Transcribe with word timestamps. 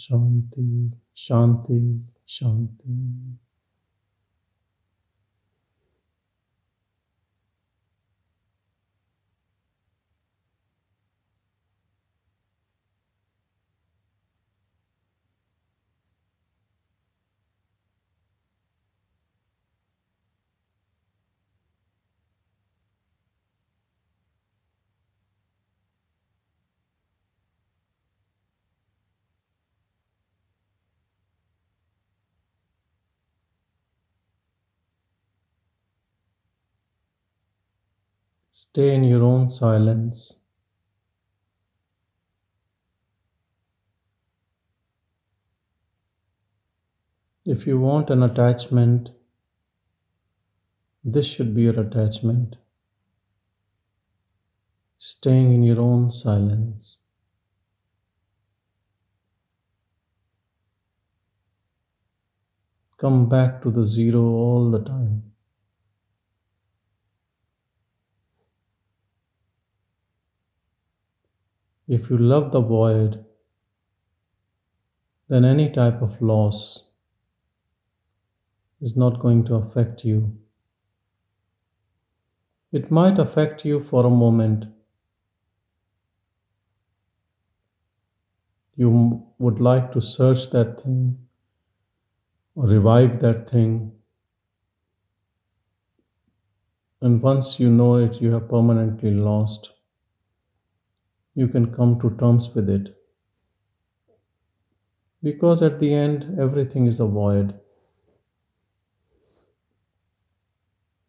Shanti 0.00 0.92
Shanti 1.16 2.08
Shanti. 2.28 3.36
Stay 38.72 38.94
in 38.94 39.02
your 39.02 39.24
own 39.24 39.48
silence. 39.48 40.44
If 47.44 47.66
you 47.66 47.80
want 47.80 48.10
an 48.10 48.22
attachment, 48.22 49.10
this 51.02 51.26
should 51.26 51.52
be 51.52 51.62
your 51.62 51.80
attachment. 51.80 52.54
Staying 54.98 55.52
in 55.52 55.64
your 55.64 55.80
own 55.80 56.12
silence. 56.12 56.98
Come 62.98 63.28
back 63.28 63.62
to 63.62 63.72
the 63.72 63.82
zero 63.82 64.22
all 64.22 64.70
the 64.70 64.84
time. 64.84 65.29
If 71.90 72.08
you 72.08 72.18
love 72.18 72.52
the 72.52 72.60
void, 72.60 73.24
then 75.26 75.44
any 75.44 75.68
type 75.68 76.00
of 76.00 76.22
loss 76.22 76.92
is 78.80 78.96
not 78.96 79.18
going 79.18 79.42
to 79.46 79.56
affect 79.56 80.04
you. 80.04 80.38
It 82.70 82.92
might 82.92 83.18
affect 83.18 83.64
you 83.64 83.82
for 83.82 84.06
a 84.06 84.10
moment. 84.10 84.66
You 88.76 89.26
would 89.40 89.58
like 89.58 89.90
to 89.90 90.00
search 90.00 90.50
that 90.50 90.80
thing 90.80 91.18
or 92.54 92.68
revive 92.68 93.18
that 93.18 93.50
thing. 93.50 93.90
And 97.00 97.20
once 97.20 97.58
you 97.58 97.68
know 97.68 97.96
it, 97.96 98.22
you 98.22 98.30
have 98.30 98.48
permanently 98.48 99.10
lost 99.10 99.72
you 101.34 101.48
can 101.48 101.72
come 101.74 101.98
to 102.00 102.10
terms 102.16 102.54
with 102.54 102.68
it. 102.68 102.96
Because 105.22 105.62
at 105.62 105.78
the 105.78 105.92
end, 105.94 106.38
everything 106.38 106.86
is 106.86 107.00
a 107.00 107.06
void, 107.06 107.58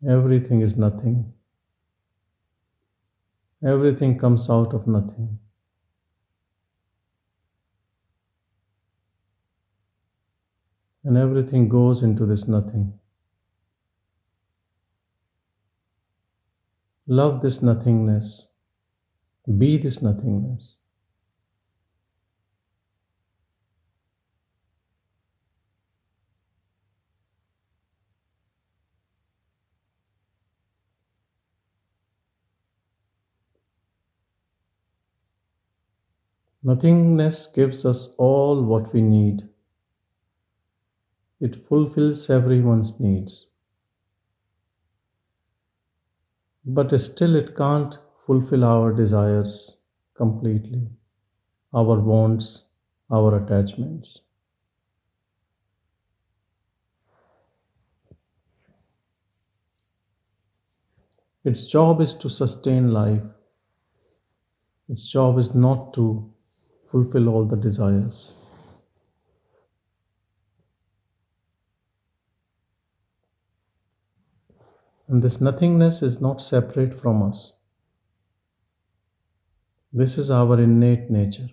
everything 0.07 0.61
is 0.61 0.77
nothing, 0.77 1.33
everything 3.63 4.19
comes 4.19 4.49
out 4.49 4.73
of 4.73 4.85
nothing. 4.87 5.39
And 11.03 11.17
everything 11.17 11.67
goes 11.67 12.03
into 12.03 12.25
this 12.27 12.47
nothing. 12.47 12.93
Love 17.07 17.41
this 17.41 17.61
nothingness. 17.63 18.50
Be 19.45 19.77
this 19.77 20.01
nothingness. 20.01 20.81
Nothingness 36.63 37.47
gives 37.47 37.85
us 37.85 38.15
all 38.17 38.63
what 38.63 38.93
we 38.93 39.01
need. 39.01 39.49
It 41.41 41.67
fulfills 41.67 42.29
everyone's 42.29 42.99
needs. 42.99 43.53
But 46.63 46.95
still, 47.01 47.35
it 47.35 47.55
can't 47.55 47.97
fulfill 48.31 48.63
our 48.63 48.93
desires 48.93 49.83
completely, 50.15 50.87
our 51.73 51.99
wants, 51.99 52.75
our 53.11 53.43
attachments. 53.43 54.21
Its 61.43 61.69
job 61.69 61.99
is 61.99 62.13
to 62.13 62.29
sustain 62.29 62.93
life. 62.93 63.25
Its 64.87 65.11
job 65.11 65.37
is 65.37 65.53
not 65.53 65.93
to 65.95 66.31
fulfill 66.89 67.27
all 67.27 67.43
the 67.43 67.57
desires. 67.57 68.37
And 75.09 75.21
this 75.21 75.41
nothingness 75.41 76.01
is 76.01 76.21
not 76.21 76.39
separate 76.39 76.97
from 76.97 77.23
us. 77.23 77.60
This 79.93 80.17
is 80.17 80.29
our 80.29 80.59
innate 80.59 81.09
nature. 81.09 81.47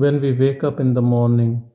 When 0.00 0.18
we 0.22 0.32
wake 0.32 0.64
up 0.64 0.80
in 0.80 0.94
the 0.94 1.02
morning, 1.02 1.70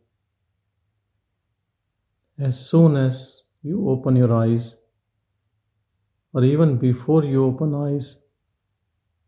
as 2.39 2.59
soon 2.59 2.95
as 2.97 3.49
you 3.61 3.87
open 3.87 4.15
your 4.15 4.33
eyes, 4.33 4.81
or 6.33 6.43
even 6.43 6.77
before 6.77 7.23
you 7.23 7.45
open 7.45 7.75
eyes, 7.75 8.25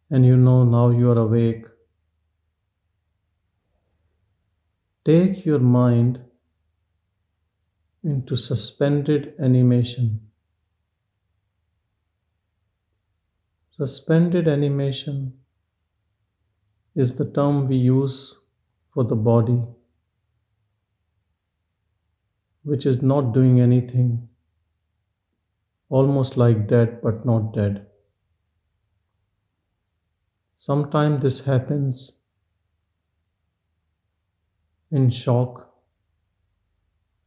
and 0.09 0.25
you 0.25 0.35
know 0.35 0.63
now 0.63 0.89
you 0.89 1.11
are 1.11 1.17
awake, 1.19 1.67
take 5.05 5.45
your 5.45 5.59
mind 5.59 6.19
into 8.03 8.35
suspended 8.35 9.35
animation. 9.39 10.21
Suspended 13.69 14.47
animation 14.47 15.33
is 16.95 17.15
the 17.15 17.31
term 17.31 17.67
we 17.67 17.75
use 17.75 18.46
for 18.97 19.03
the 19.03 19.15
body, 19.15 19.61
which 22.63 22.83
is 22.91 23.03
not 23.03 23.31
doing 23.31 23.59
anything, 23.61 24.27
almost 25.89 26.35
like 26.35 26.67
dead 26.67 26.99
but 27.03 27.23
not 27.23 27.53
dead. 27.53 27.85
Sometimes 30.55 31.21
this 31.21 31.41
happens 31.45 32.23
in 34.89 35.11
shock, 35.11 35.71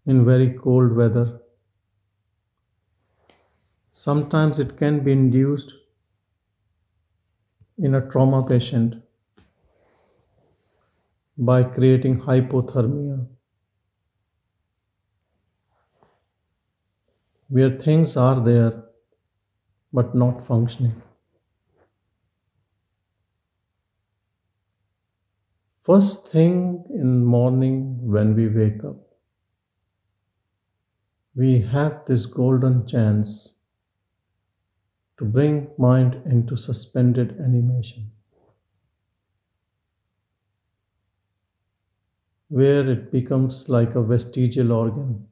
in 0.07 0.25
very 0.25 0.51
cold 0.55 0.97
weather. 0.97 1.41
Sometimes 3.93 4.59
it 4.59 4.77
can 4.77 5.05
be 5.05 5.13
induced 5.13 5.73
in 7.79 7.95
a 7.95 8.01
trauma 8.11 8.45
patient 8.45 9.01
by 11.41 11.63
creating 11.63 12.21
hypothermia, 12.21 13.27
where 17.49 17.79
things 17.79 18.17
are 18.17 18.41
there 18.45 18.85
but 19.91 20.15
not 20.15 20.47
functioning. 20.47 20.93
First 25.81 26.31
thing 26.31 26.85
in 26.91 27.25
morning 27.25 28.07
when 28.07 28.35
we 28.35 28.47
wake 28.49 28.85
up, 28.85 28.99
we 31.35 31.63
have 31.63 32.05
this 32.05 32.27
golden 32.27 32.87
chance 32.87 33.61
to 35.17 35.25
bring 35.25 35.71
mind 35.79 36.21
into 36.27 36.55
suspended 36.55 37.41
animation, 37.41 38.11
where 42.51 42.91
it 42.91 43.13
becomes 43.13 43.69
like 43.69 43.95
a 43.95 44.03
vestigial 44.03 44.73
organ, 44.73 45.29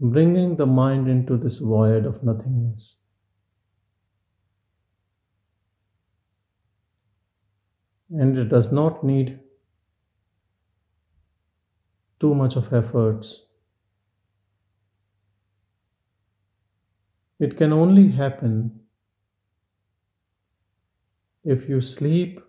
bringing 0.00 0.56
the 0.56 0.66
mind 0.66 1.06
into 1.06 1.36
this 1.36 1.58
void 1.58 2.06
of 2.06 2.22
nothingness. 2.24 3.02
And 8.08 8.38
it 8.38 8.48
does 8.48 8.72
not 8.72 9.04
need 9.04 9.40
too 12.18 12.34
much 12.34 12.56
of 12.56 12.72
efforts. 12.72 13.50
It 17.38 17.58
can 17.58 17.74
only 17.74 18.08
happen 18.08 18.83
if 21.44 21.68
you 21.68 21.80
sleep 21.80 22.40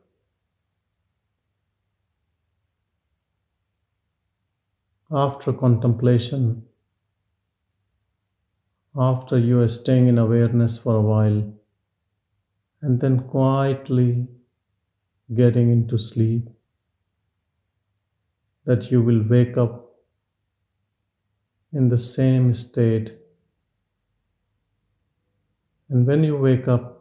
after 5.11 5.51
contemplation, 5.51 6.63
after 8.97 9.37
you 9.37 9.59
are 9.59 9.67
staying 9.67 10.07
in 10.07 10.17
awareness 10.17 10.77
for 10.77 10.95
a 10.95 11.01
while, 11.01 11.53
and 12.81 13.01
then 13.01 13.19
quietly 13.19 14.27
getting 15.33 15.71
into 15.71 15.97
sleep, 15.97 16.49
that 18.63 18.89
you 18.91 19.01
will 19.01 19.21
wake 19.27 19.57
up 19.57 19.95
in 21.73 21.89
the 21.89 21.97
same 21.97 22.53
state. 22.53 23.13
And 25.89 26.07
when 26.07 26.23
you 26.23 26.37
wake 26.37 26.67
up, 26.67 26.94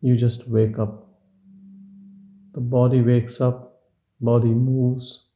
you 0.00 0.16
just 0.16 0.48
wake 0.48 0.78
up. 0.78 1.06
The 2.52 2.60
body 2.60 3.00
wakes 3.00 3.40
up, 3.40 3.82
body 4.20 4.54
moves, 4.54 5.26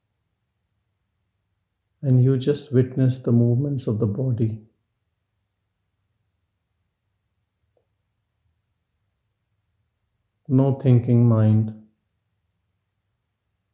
and 2.03 2.23
you 2.23 2.37
just 2.37 2.73
witness 2.73 3.19
the 3.19 3.33
movements 3.33 3.87
of 3.87 3.99
the 3.99 4.07
body. 4.07 4.63
No 10.49 10.75
thinking 10.75 11.27
mind, 11.27 11.75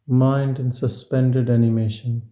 mind 0.07 0.59
in 0.59 0.71
suspended 0.71 1.51
animation. 1.51 2.31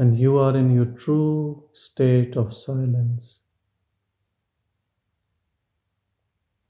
And 0.00 0.18
you 0.18 0.36
are 0.36 0.56
in 0.56 0.72
your 0.72 0.86
true 0.86 1.62
state 1.72 2.36
of 2.36 2.52
silence. 2.52 3.44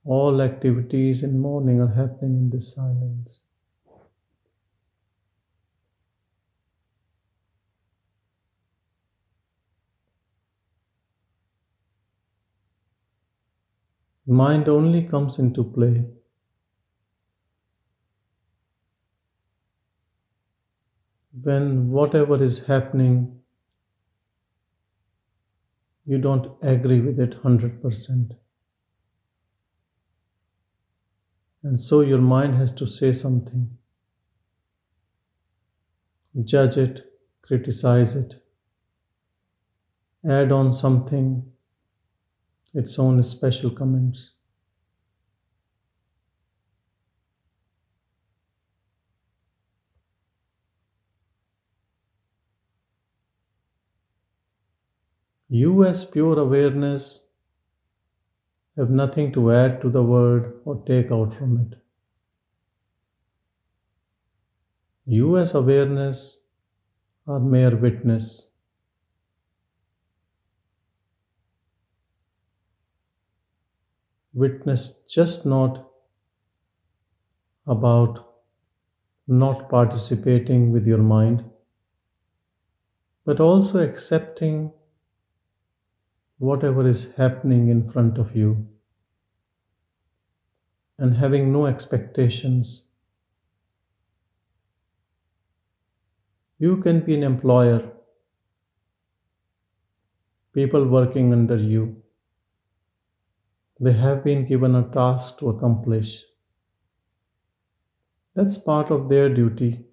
All 0.05 0.43
activities 0.43 1.23
in 1.23 1.39
morning 1.39 1.81
are 1.81 1.95
happening 1.95 2.37
in 2.37 2.51
this 2.51 2.75
silence. 2.75 3.45
Mind 14.27 14.67
only 14.67 15.05
comes 15.05 15.39
into 15.39 15.63
play 15.63 16.07
when 21.43 21.91
whatever 21.91 22.43
is 22.43 22.67
happening, 22.67 23.41
you 26.05 26.19
don't 26.19 26.51
agree 26.63 27.01
with 27.01 27.19
it 27.19 27.43
100%. 27.43 28.37
And 31.63 31.81
so 31.81 32.01
your 32.01 32.21
mind 32.21 32.55
has 32.57 32.73
to 32.73 32.87
say 32.87 33.13
something, 33.13 33.77
judge 36.45 36.79
it, 36.79 37.05
criticize 37.43 38.17
it, 38.17 38.35
add 40.29 40.53
on 40.53 40.73
something, 40.73 41.45
its 42.73 42.99
own 42.99 43.23
special 43.23 43.71
comments. 43.71 44.40
You, 55.53 55.85
as 55.85 56.05
pure 56.05 56.39
awareness, 56.39 57.35
have 58.77 58.89
nothing 58.89 59.33
to 59.33 59.51
add 59.51 59.81
to 59.81 59.91
the 59.91 60.01
word 60.01 60.61
or 60.65 60.81
take 60.87 61.11
out 61.11 61.35
from 61.35 61.59
it. 61.59 61.79
You, 65.07 65.37
as 65.39 65.53
awareness, 65.53 66.47
are 67.27 67.41
mere 67.41 67.75
witness. 67.75 68.59
Witness 74.33 75.03
just 75.13 75.45
not 75.45 75.91
about 77.67 78.25
not 79.27 79.69
participating 79.69 80.71
with 80.71 80.87
your 80.87 81.03
mind, 81.03 81.45
but 83.25 83.41
also 83.41 83.83
accepting 83.83 84.73
whatever 86.41 86.89
is 86.89 87.15
happening 87.17 87.69
in 87.69 87.87
front 87.87 88.17
of 88.17 88.35
you 88.35 88.67
and 90.99 91.17
having 91.17 91.53
no 91.53 91.67
expectations. 91.67 92.91
You 96.59 96.79
can 96.79 97.01
be 97.01 97.15
an 97.15 97.23
employer, 97.23 97.93
people 100.55 100.87
working 100.87 101.35
under 101.35 101.57
you. 101.57 102.03
They 103.79 103.93
have 103.93 104.25
been 104.25 104.47
given 104.47 104.75
a 104.75 104.89
task 104.89 105.39
to 105.41 105.51
accomplish. 105.51 106.25
That's 108.35 108.57
part 108.57 108.91
of 108.91 109.11
their 109.11 109.29
duty, 109.29 109.85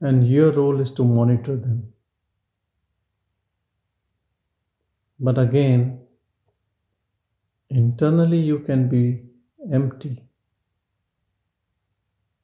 and 0.00 0.26
your 0.26 0.50
role 0.50 0.80
is 0.80 0.90
to 0.92 1.04
monitor 1.04 1.54
them. 1.54 1.92
But 5.22 5.36
again, 5.36 6.00
internally 7.68 8.38
you 8.40 8.60
can 8.60 8.88
be 8.88 9.22
empty. 9.70 10.24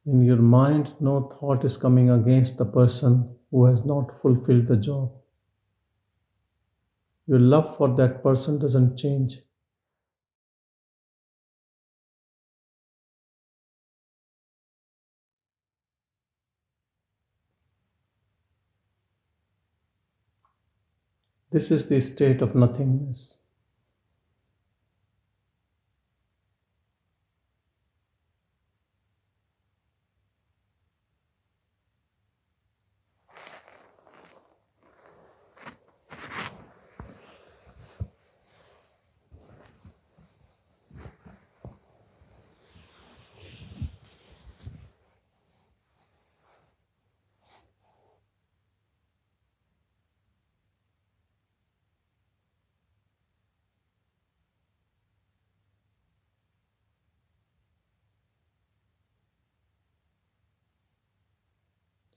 In 0.04 0.22
your 0.22 0.36
mind, 0.36 0.94
no 1.00 1.22
thought 1.22 1.64
is 1.64 1.78
coming 1.78 2.10
against 2.10 2.58
the 2.58 2.66
person 2.66 3.34
who 3.50 3.64
has 3.64 3.86
not 3.86 4.20
fulfilled 4.20 4.66
the 4.68 4.76
job. 4.76 5.10
Your 7.26 7.40
love 7.40 7.76
for 7.76 7.96
that 7.96 8.22
person 8.22 8.60
doesn't 8.60 8.98
change. 8.98 9.38
This 21.56 21.70
is 21.70 21.88
the 21.88 22.00
state 22.00 22.42
of 22.42 22.54
nothingness. 22.54 23.45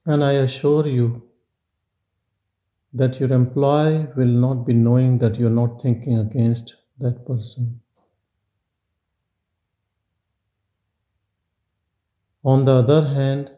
And 0.10 0.24
I 0.24 0.32
assure 0.32 0.88
you, 0.88 1.22
that 2.92 3.20
your 3.20 3.32
employee 3.32 4.08
will 4.16 4.34
not 4.44 4.66
be 4.66 4.74
knowing 4.74 5.20
that 5.20 5.38
you're 5.38 5.52
not 5.52 5.80
thinking 5.80 6.18
against 6.18 6.78
that 6.98 7.28
person. 7.28 7.82
On 12.44 12.66
the 12.66 12.72
other 12.72 13.10
hand, 13.10 13.52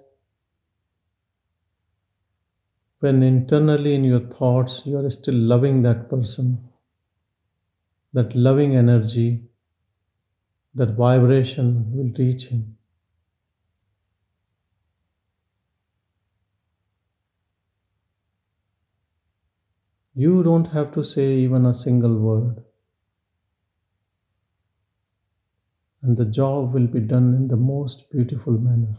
when 2.99 3.23
internally 3.23 3.95
in 3.95 4.03
your 4.03 4.19
thoughts 4.19 4.81
you 4.85 4.97
are 4.97 5.09
still 5.09 5.35
loving 5.35 5.83
that 5.83 6.09
person, 6.09 6.67
that 8.11 8.35
loving 8.35 8.75
energy, 8.75 9.45
that 10.75 10.95
vibration 10.97 11.93
will 11.93 12.11
reach 12.19 12.47
him. 12.47 12.75
You 20.21 20.43
don't 20.43 20.67
have 20.67 20.91
to 20.91 21.03
say 21.03 21.37
even 21.37 21.65
a 21.65 21.73
single 21.73 22.15
word, 22.19 22.63
and 26.03 26.15
the 26.15 26.25
job 26.25 26.75
will 26.75 26.85
be 26.85 26.99
done 26.99 27.33
in 27.33 27.47
the 27.47 27.57
most 27.57 28.11
beautiful 28.11 28.53
manner. 28.53 28.97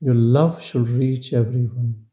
Your 0.00 0.14
love 0.14 0.62
should 0.62 0.88
reach 0.88 1.34
everyone. 1.34 2.06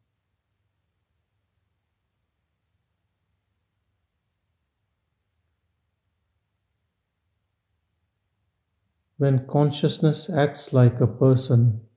When 9.18 9.48
consciousness 9.48 10.30
acts 10.30 10.74
like 10.74 11.00
a 11.00 11.08
person, 11.08 11.89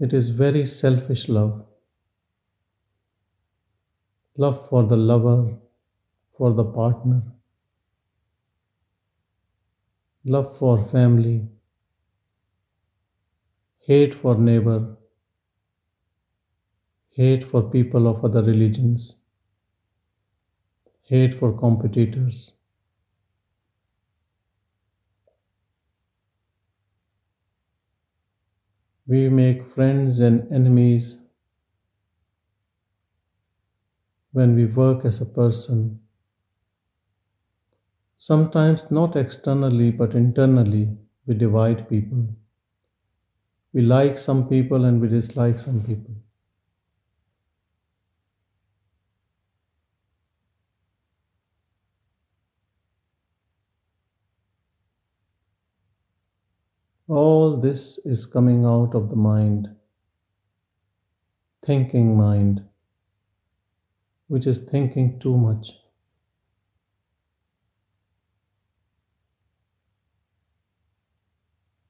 it 0.00 0.12
is 0.14 0.30
very 0.30 0.64
selfish 0.64 1.28
love. 1.28 1.66
Love 4.36 4.68
for 4.68 4.86
the 4.86 4.96
lover, 4.96 5.58
for 6.36 6.52
the 6.54 6.64
partner, 6.64 7.22
love 10.24 10.56
for 10.56 10.78
family, 10.84 11.48
hate 13.78 14.14
for 14.14 14.36
neighbor, 14.36 14.96
hate 17.10 17.42
for 17.42 17.62
people 17.70 18.06
of 18.06 18.24
other 18.24 18.42
religions, 18.42 19.20
hate 21.02 21.34
for 21.34 21.52
competitors. 21.58 22.57
We 29.08 29.28
make 29.28 29.66
friends 29.66 30.20
and 30.20 30.46
enemies 30.52 31.20
when 34.32 34.54
we 34.54 34.64
work 34.64 35.04
as 35.04 35.20
a 35.20 35.26
person. 35.26 36.00
Sometimes 38.18 38.90
not 38.90 39.16
externally 39.16 39.90
but 39.90 40.14
internally, 40.14 40.96
we 41.26 41.34
divide 41.34 41.88
people. 41.88 42.28
We 43.72 43.80
like 43.80 44.18
some 44.18 44.46
people 44.46 44.84
and 44.84 45.00
we 45.00 45.08
dislike 45.08 45.58
some 45.58 45.82
people. 45.82 46.14
All 57.08 57.56
this 57.56 57.96
is 58.04 58.26
coming 58.26 58.66
out 58.66 58.94
of 58.94 59.08
the 59.08 59.16
mind, 59.16 59.74
thinking 61.62 62.14
mind, 62.18 62.64
which 64.26 64.46
is 64.46 64.60
thinking 64.60 65.18
too 65.18 65.38
much. 65.38 65.72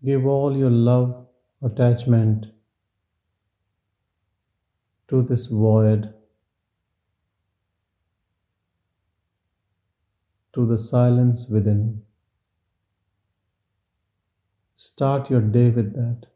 Give 0.05 0.25
all 0.25 0.57
your 0.57 0.71
love, 0.71 1.27
attachment 1.61 2.47
to 5.09 5.23
this 5.23 5.49
void, 5.49 6.15
to 10.53 10.65
the 10.65 10.79
silence 10.79 11.49
within. 11.51 12.03
Start 14.79 15.29
your 15.29 15.43
day 15.43 15.69
with 15.69 15.93
that. 15.93 16.29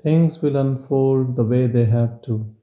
Things 0.00 0.40
will 0.40 0.56
unfold 0.56 1.36
the 1.36 1.44
way 1.44 1.66
they 1.66 1.84
have 1.84 2.22
to. 2.22 2.54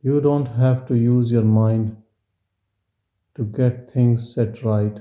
You 0.00 0.22
don't 0.22 0.46
have 0.46 0.86
to 0.86 0.94
use 0.94 1.30
your 1.30 1.44
mind 1.44 1.98
to 3.36 3.44
get 3.44 3.88
things 3.88 4.34
set 4.34 4.64
right. 4.64 5.00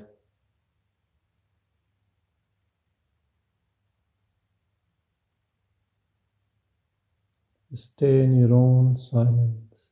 Stay 7.76 8.24
in 8.24 8.34
your 8.40 8.56
own 8.56 8.98
silence. 8.98 9.92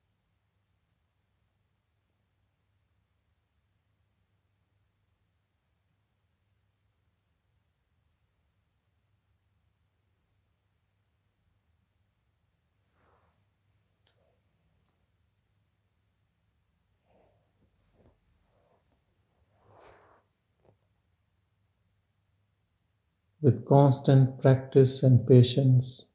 With 23.43 23.63
constant 23.67 24.39
practice 24.39 25.03
and 25.03 25.27
patience, 25.27 26.07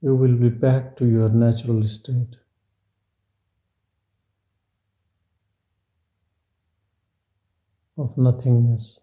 you 0.00 0.14
will 0.14 0.36
be 0.36 0.48
back 0.48 0.96
to 0.96 1.06
your 1.06 1.28
natural 1.28 1.86
state. 1.86 2.36
Of 7.96 8.16
nothingness. 8.16 9.00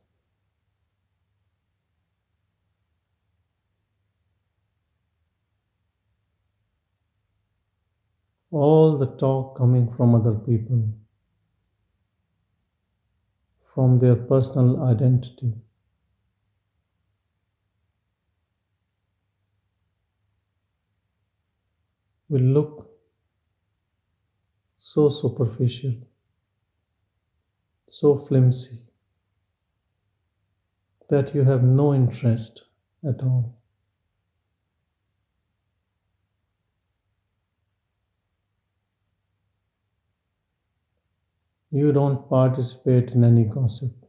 All 8.52 8.98
the 8.98 9.18
talk 9.18 9.58
coming 9.58 9.92
from 9.92 10.16
other 10.16 10.34
people, 10.34 10.94
from 13.74 14.00
their 14.00 14.16
personal 14.16 14.82
identity. 14.84 15.65
Will 22.30 22.42
look 22.42 22.90
so 24.78 25.10
superficial, 25.10 25.96
so 27.88 28.16
flimsy, 28.16 28.78
that 31.10 31.34
you 31.34 31.44
have 31.44 31.64
no 31.64 31.96
interest 31.96 32.66
at 33.04 33.24
all. 33.24 33.58
You 41.70 41.92
don't 41.92 42.28
participate 42.28 43.12
in 43.12 43.24
any 43.24 43.44
gossip. 43.44 44.05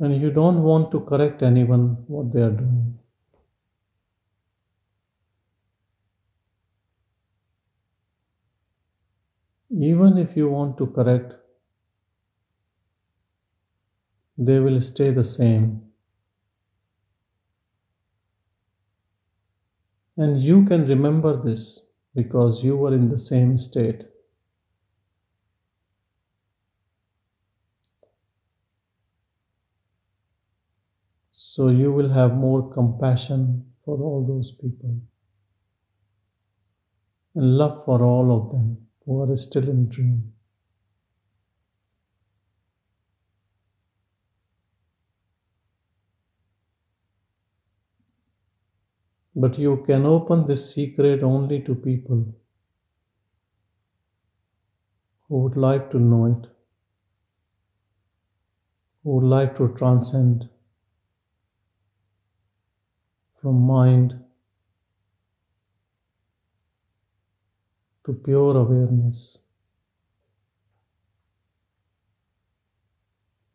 And 0.00 0.20
you 0.20 0.30
don't 0.30 0.62
want 0.62 0.90
to 0.90 1.00
correct 1.00 1.42
anyone 1.42 2.04
what 2.06 2.32
they 2.32 2.40
are 2.40 2.50
doing. 2.50 2.98
Even 9.70 10.16
if 10.18 10.36
you 10.36 10.48
want 10.48 10.76
to 10.78 10.86
correct, 10.86 11.34
they 14.36 14.58
will 14.58 14.80
stay 14.80 15.10
the 15.10 15.22
same. 15.22 15.82
And 20.16 20.40
you 20.40 20.64
can 20.64 20.86
remember 20.86 21.36
this 21.40 21.88
because 22.14 22.64
you 22.64 22.76
were 22.76 22.94
in 22.94 23.08
the 23.10 23.18
same 23.18 23.58
state. 23.58 24.04
So 31.52 31.66
you 31.66 31.90
will 31.90 32.10
have 32.10 32.34
more 32.36 32.70
compassion 32.70 33.72
for 33.84 34.00
all 34.00 34.24
those 34.24 34.52
people 34.52 35.00
and 37.34 37.58
love 37.58 37.84
for 37.84 38.04
all 38.04 38.30
of 38.30 38.52
them 38.52 38.86
who 39.04 39.20
are 39.22 39.36
still 39.36 39.68
in 39.68 39.88
dream. 39.88 40.32
But 49.34 49.58
you 49.58 49.78
can 49.78 50.06
open 50.06 50.46
this 50.46 50.72
secret 50.72 51.24
only 51.24 51.60
to 51.62 51.74
people 51.74 52.32
who 55.26 55.42
would 55.42 55.56
like 55.56 55.90
to 55.90 55.98
know 55.98 56.26
it, 56.26 56.48
who 59.02 59.16
would 59.16 59.28
like 59.36 59.56
to 59.56 59.74
transcend 59.76 60.48
from 63.40 63.60
mind 63.60 64.22
to 68.04 68.12
pure 68.12 68.56
awareness, 68.56 69.38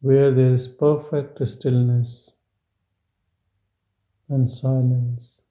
where 0.02 0.32
there 0.32 0.54
is 0.54 0.68
perfect 0.68 1.46
stillness 1.48 2.38
and 4.30 4.50
silence. 4.50 5.45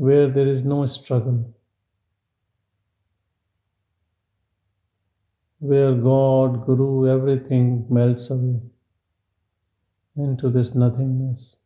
Where 0.00 0.28
there 0.28 0.48
is 0.48 0.64
no 0.64 0.86
struggle, 0.86 1.54
where 5.58 5.92
God, 5.92 6.64
Guru, 6.64 7.06
everything 7.06 7.84
melts 7.90 8.30
away 8.30 8.62
into 10.16 10.48
this 10.48 10.74
nothingness. 10.74 11.58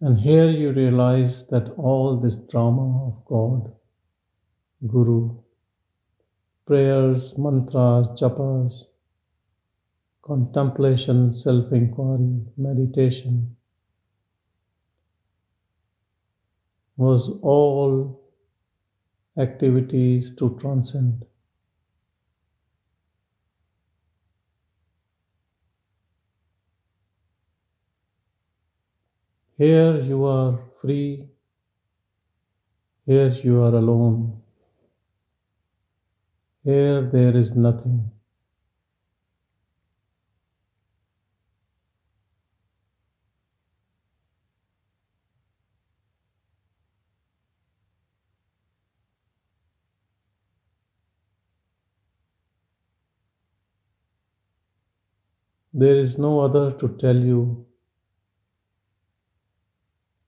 And 0.00 0.18
here 0.18 0.50
you 0.50 0.72
realize 0.72 1.46
that 1.46 1.70
all 1.76 2.16
this 2.16 2.34
drama 2.34 3.06
of 3.06 3.24
God, 3.24 3.72
Guru, 4.84 5.43
prayers, 6.66 7.36
mantras, 7.38 8.08
japas, 8.20 8.88
contemplation, 10.22 11.32
self 11.32 11.72
inquiry, 11.72 12.40
meditation 12.56 13.56
was 16.96 17.28
all 17.42 18.20
activities 19.36 20.34
to 20.36 20.56
transcend. 20.60 21.24
Here 29.58 30.00
you 30.00 30.24
are 30.24 30.58
free, 30.80 31.28
here 33.06 33.28
you 33.28 33.60
are 33.62 33.74
alone. 33.74 34.43
Here 36.64 37.02
there 37.02 37.36
is 37.36 37.54
nothing. 37.54 38.10
There 55.74 55.96
is 55.96 56.18
no 56.18 56.40
other 56.40 56.72
to 56.78 56.88
tell 56.96 57.16
you 57.16 57.66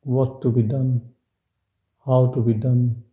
what 0.02 0.42
to 0.42 0.50
be 0.52 0.62
done, 0.62 1.14
how 2.04 2.26
to 2.34 2.42
be 2.42 2.52
done. 2.52 3.05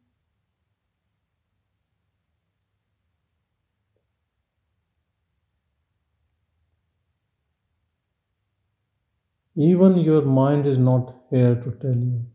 Even 9.55 9.97
your 9.97 10.23
mind 10.23 10.65
is 10.65 10.79
not 10.79 11.15
here 11.29 11.53
to 11.53 11.71
tell 11.79 11.95
you. 11.95 12.25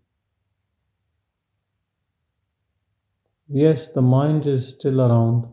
Yes, 3.48 3.92
the 3.92 4.02
mind 4.02 4.46
is 4.46 4.68
still 4.68 5.00
around, 5.00 5.52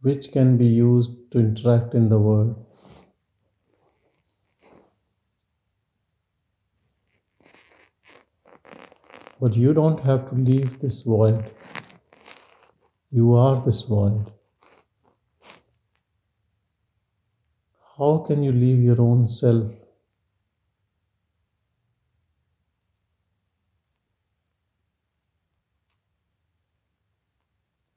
which 0.00 0.32
can 0.32 0.56
be 0.56 0.66
used 0.66 1.12
to 1.30 1.38
interact 1.38 1.94
in 1.94 2.08
the 2.08 2.18
world. 2.18 2.56
But 9.40 9.54
you 9.54 9.72
don't 9.72 10.00
have 10.00 10.28
to 10.30 10.34
leave 10.34 10.80
this 10.80 11.02
void. 11.02 11.50
You 13.12 13.34
are 13.36 13.60
this 13.60 13.82
void. 13.82 14.32
How 18.00 18.24
can 18.26 18.42
you 18.42 18.50
leave 18.50 18.80
your 18.82 18.98
own 19.02 19.28
self? 19.28 19.70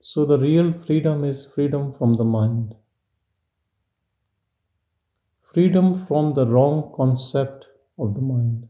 So, 0.01 0.25
the 0.25 0.37
real 0.37 0.73
freedom 0.73 1.23
is 1.23 1.45
freedom 1.45 1.93
from 1.93 2.17
the 2.17 2.25
mind, 2.25 2.75
freedom 5.53 5.95
from 5.95 6.33
the 6.33 6.45
wrong 6.45 6.91
concept 6.93 7.69
of 7.97 8.13
the 8.13 8.21
mind. 8.21 8.67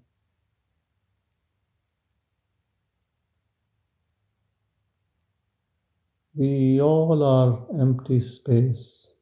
We 6.35 6.79
all 6.79 7.23
are 7.23 7.65
empty 7.81 8.19
space 8.19 9.12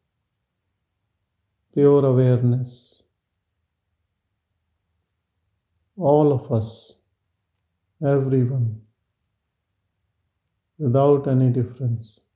pure 1.73 2.05
awareness. 2.05 3.03
All 5.97 6.33
of 6.33 6.51
us, 6.51 7.01
everyone, 8.03 8.81
without 10.77 11.27
any 11.27 11.49
difference. 11.49 12.30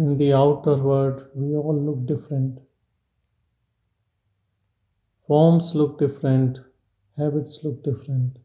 In 0.00 0.16
the 0.16 0.32
outer 0.32 0.76
world, 0.76 1.26
we 1.34 1.54
all 1.54 1.78
look 1.78 2.06
different. 2.06 2.58
Forms 5.26 5.74
look 5.74 5.98
different, 5.98 6.58
habits 7.18 7.62
look 7.62 7.84
different, 7.84 8.38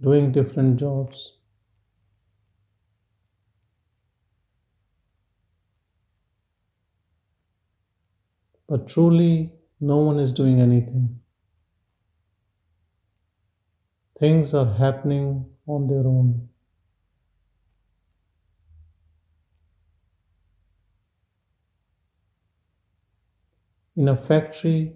doing 0.00 0.30
different 0.30 0.78
jobs. 0.78 1.38
But 8.68 8.86
truly, 8.86 9.54
no 9.80 9.96
one 9.96 10.20
is 10.20 10.32
doing 10.32 10.60
anything. 10.60 11.18
Things 14.20 14.54
are 14.54 14.72
happening 14.72 15.46
on 15.66 15.88
their 15.88 16.06
own. 16.06 16.48
In 23.96 24.08
a 24.08 24.16
factory, 24.16 24.94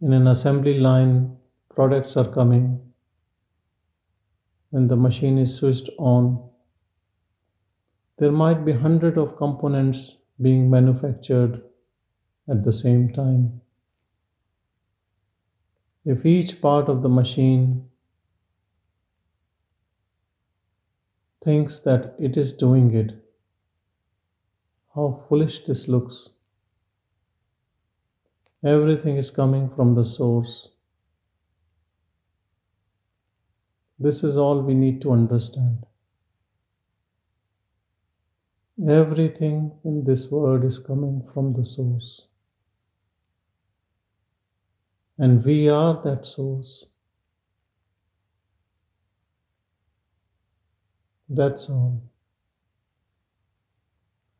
in 0.00 0.14
an 0.14 0.26
assembly 0.28 0.78
line, 0.78 1.36
products 1.68 2.16
are 2.16 2.26
coming. 2.26 2.80
When 4.70 4.88
the 4.88 4.96
machine 4.96 5.36
is 5.36 5.54
switched 5.54 5.90
on, 5.98 6.48
there 8.16 8.32
might 8.32 8.64
be 8.64 8.72
hundred 8.72 9.18
of 9.18 9.36
components 9.36 10.22
being 10.40 10.70
manufactured 10.70 11.62
at 12.48 12.64
the 12.64 12.72
same 12.72 13.12
time. 13.12 13.60
If 16.06 16.24
each 16.24 16.62
part 16.62 16.88
of 16.88 17.02
the 17.02 17.10
machine 17.10 17.90
thinks 21.44 21.80
that 21.80 22.14
it 22.18 22.38
is 22.38 22.54
doing 22.54 22.94
it, 22.94 23.12
how 24.94 25.22
foolish 25.28 25.66
this 25.66 25.86
looks. 25.88 26.37
Everything 28.64 29.16
is 29.16 29.30
coming 29.30 29.70
from 29.70 29.94
the 29.94 30.04
source. 30.04 30.70
This 34.00 34.24
is 34.24 34.36
all 34.36 34.62
we 34.62 34.74
need 34.74 35.00
to 35.02 35.12
understand. 35.12 35.86
Everything 38.88 39.72
in 39.84 40.04
this 40.04 40.30
world 40.30 40.64
is 40.64 40.78
coming 40.78 41.22
from 41.32 41.52
the 41.52 41.64
source. 41.64 42.26
And 45.18 45.44
we 45.44 45.68
are 45.68 46.00
that 46.02 46.26
source. 46.26 46.86
That's 51.28 51.68
all. 51.68 52.02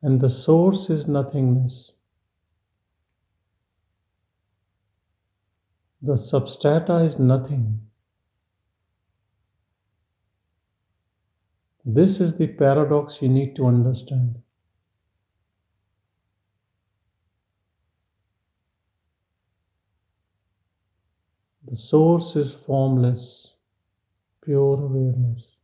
And 0.02 0.20
the 0.20 0.30
source 0.30 0.88
is 0.88 1.08
nothingness. 1.08 1.97
The 6.00 6.12
substrata 6.12 7.04
is 7.04 7.18
nothing. 7.18 7.80
This 11.84 12.20
is 12.20 12.36
the 12.36 12.46
paradox 12.46 13.20
you 13.20 13.28
need 13.28 13.56
to 13.56 13.66
understand. 13.66 14.36
The 21.66 21.76
source 21.76 22.36
is 22.36 22.54
formless, 22.54 23.58
pure 24.42 24.80
awareness. 24.80 25.58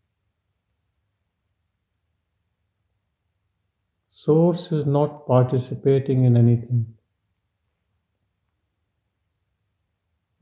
Source 4.09 4.73
is 4.73 4.85
not 4.85 5.27
participating 5.27 6.25
in 6.25 6.37
anything. 6.37 6.95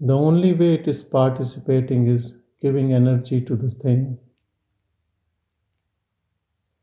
The 0.04 0.16
only 0.16 0.52
way 0.52 0.74
it 0.74 0.88
is 0.88 1.04
participating 1.04 2.08
is 2.08 2.42
giving 2.60 2.92
energy 2.92 3.40
to 3.40 3.54
the 3.54 3.70
thing, 3.70 4.18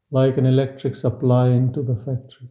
like 0.09 0.37
an 0.37 0.45
electric 0.45 0.95
supply 0.95 1.49
into 1.49 1.83
the 1.83 1.97
factory. 1.97 2.47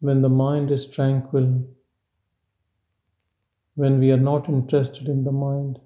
When 0.00 0.22
the 0.22 0.28
mind 0.28 0.70
is 0.72 0.86
tranquil, 0.90 1.64
when 3.76 3.98
we 3.98 4.10
are 4.12 4.18
not 4.18 4.46
interested 4.46 5.08
in 5.08 5.24
the 5.24 5.32
mind. 5.32 5.80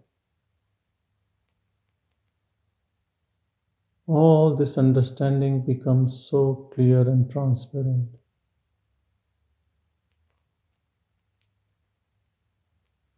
All 4.06 4.54
this 4.54 4.78
understanding 4.78 5.62
becomes 5.62 6.16
so 6.16 6.68
clear 6.72 7.00
and 7.00 7.28
transparent. 7.28 8.10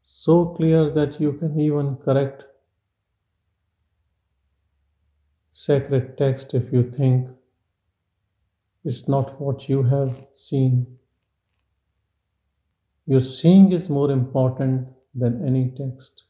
So 0.04 0.54
clear 0.54 0.88
that 0.90 1.18
you 1.20 1.32
can 1.32 1.58
even 1.58 1.96
correct 1.96 2.44
sacred 5.52 6.18
text 6.18 6.52
if 6.52 6.70
you 6.70 6.82
think 6.90 7.30
it's 8.84 9.08
not 9.08 9.40
what 9.40 9.68
you 9.68 9.82
have 9.82 10.26
seen. 10.32 10.98
Your 13.06 13.20
seeing 13.22 13.72
is 13.72 13.88
more 13.88 14.10
important 14.10 14.88
than 15.14 15.46
any 15.46 15.70
text. 15.70 16.24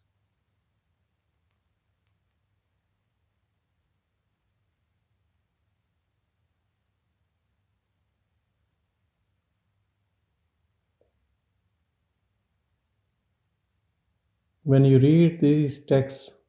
When 14.62 14.84
you 14.84 14.98
read 14.98 15.40
these 15.40 15.84
texts, 15.84 16.42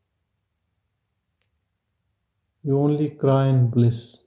you 2.63 2.79
only 2.79 3.09
cry 3.11 3.47
in 3.47 3.69
bliss 3.69 4.25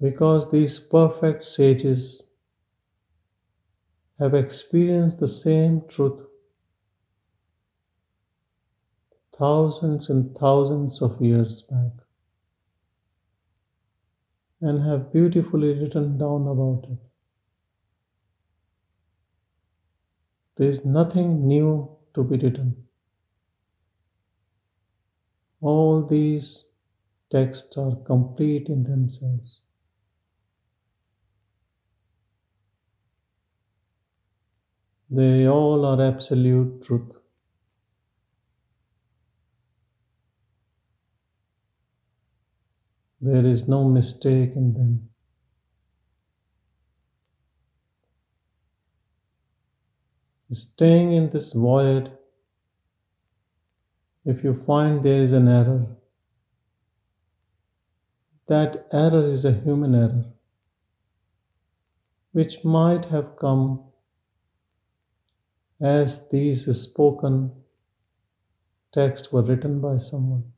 because 0.00 0.50
these 0.50 0.78
perfect 0.78 1.44
sages 1.44 2.30
have 4.18 4.34
experienced 4.34 5.20
the 5.20 5.28
same 5.28 5.82
truth 5.88 6.20
thousands 9.38 10.08
and 10.10 10.36
thousands 10.36 11.00
of 11.00 11.20
years 11.20 11.62
back 11.62 11.92
and 14.60 14.82
have 14.82 15.12
beautifully 15.12 15.74
written 15.74 16.18
down 16.18 16.48
about 16.48 16.84
it. 16.90 16.98
There 20.56 20.68
is 20.68 20.84
nothing 20.84 21.46
new 21.46 21.96
to 22.14 22.24
be 22.24 22.36
written. 22.36 22.88
All 25.60 26.04
these 26.04 26.68
texts 27.30 27.76
are 27.78 27.94
complete 27.94 28.68
in 28.68 28.82
themselves. 28.82 29.60
They 35.10 35.48
all 35.48 35.86
are 35.86 36.02
absolute 36.02 36.82
truth. 36.82 37.16
There 43.20 43.46
is 43.46 43.66
no 43.66 43.88
mistake 43.88 44.54
in 44.54 44.74
them. 44.74 45.08
Staying 50.52 51.12
in 51.12 51.30
this 51.30 51.52
void, 51.52 52.12
if 54.24 54.44
you 54.44 54.54
find 54.54 55.02
there 55.02 55.22
is 55.22 55.32
an 55.32 55.48
error, 55.48 55.86
that 58.46 58.86
error 58.92 59.26
is 59.26 59.44
a 59.44 59.52
human 59.52 59.94
error, 59.94 60.26
which 62.32 62.64
might 62.64 63.06
have 63.06 63.36
come 63.36 63.87
as 65.80 66.28
these 66.28 66.66
spoken 66.80 67.50
texts 68.92 69.32
were 69.32 69.40
written 69.40 69.80
by 69.80 69.96
someone. 69.96 70.52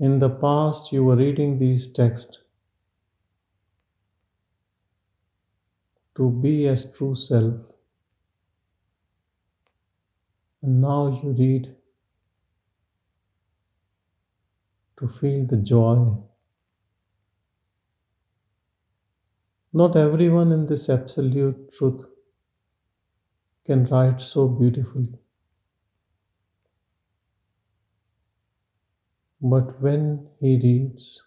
In 0.00 0.18
the 0.18 0.30
past, 0.30 0.92
you 0.92 1.04
were 1.04 1.14
reading 1.14 1.58
these 1.58 1.92
texts 1.92 2.38
to 6.14 6.28
be 6.30 6.66
as 6.68 6.92
true 6.92 7.14
self 7.14 7.54
and 10.62 10.80
now 10.80 11.08
you 11.08 11.30
read 11.30 11.74
to 14.98 15.08
feel 15.08 15.46
the 15.46 15.56
joy. 15.56 16.14
Not 19.72 19.96
everyone 19.96 20.52
in 20.52 20.66
this 20.66 20.90
absolute 20.90 21.72
truth 21.72 22.04
can 23.64 23.84
write 23.86 24.20
so 24.20 24.48
beautifully. 24.48 25.18
But 29.40 29.80
when 29.80 30.28
he 30.38 30.58
reads, 30.62 31.24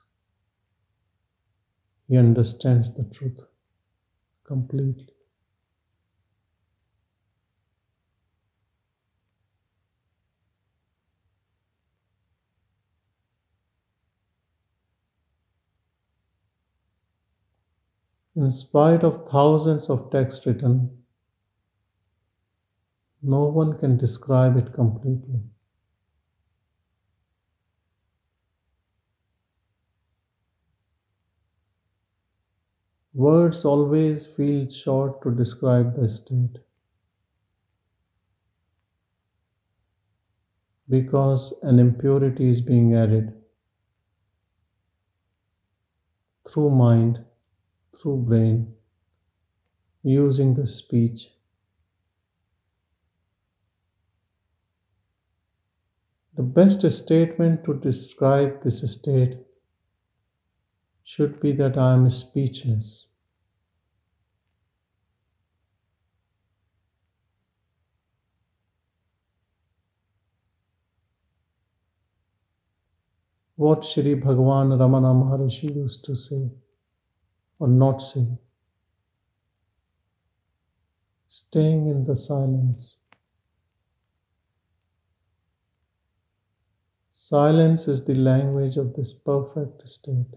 he 2.07 2.15
understands 2.15 2.93
the 2.93 3.05
truth 3.05 3.39
completely. 4.43 5.20
In 18.41 18.49
spite 18.49 19.03
of 19.03 19.27
thousands 19.29 19.87
of 19.87 20.09
texts 20.09 20.47
written, 20.47 21.03
no 23.21 23.43
one 23.43 23.77
can 23.77 23.97
describe 23.97 24.57
it 24.57 24.73
completely. 24.73 25.41
Words 33.13 33.63
always 33.63 34.25
feel 34.25 34.67
short 34.71 35.21
to 35.21 35.29
describe 35.29 35.95
the 35.95 36.09
state 36.09 36.57
because 40.89 41.59
an 41.61 41.77
impurity 41.77 42.49
is 42.49 42.59
being 42.59 42.95
added 42.95 43.33
through 46.49 46.71
mind, 46.71 47.23
through 48.01 48.17
brain, 48.17 48.73
using 50.03 50.55
the 50.55 50.65
speech. 50.65 51.27
The 56.35 56.43
best 56.43 56.89
statement 56.89 57.63
to 57.65 57.75
describe 57.75 58.63
this 58.63 58.81
state 58.91 59.37
should 61.03 61.39
be 61.39 61.51
that 61.51 61.77
I 61.77 61.93
am 61.93 62.09
speechless. 62.09 63.09
What 73.57 73.83
Shri 73.85 74.15
Bhagavan 74.15 74.75
Ramana 74.79 75.13
Maharshi 75.13 75.75
used 75.75 76.03
to 76.05 76.15
say 76.15 76.49
or 77.61 77.67
not 77.67 78.01
say. 78.01 78.25
Staying 81.27 81.87
in 81.87 82.05
the 82.05 82.15
silence. 82.15 83.01
Silence 87.11 87.87
is 87.87 88.03
the 88.03 88.15
language 88.15 88.77
of 88.77 88.95
this 88.95 89.13
perfect 89.13 89.87
state. 89.87 90.33